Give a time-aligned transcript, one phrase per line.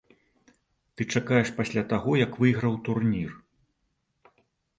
[0.95, 3.37] Ты чакаеш пасля таго, як выйграў турнір.